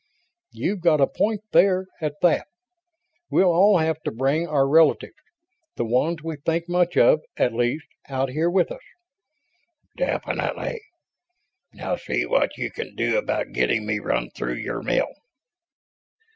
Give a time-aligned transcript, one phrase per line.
[0.49, 2.47] "You've got a point there, at that.
[3.29, 5.13] We'll all have to bring our relatives
[5.75, 8.81] the ones we think much of, at least out here with us."
[9.95, 10.81] "Definitely.
[11.73, 15.13] Now see what you can do about getting me run through your mill."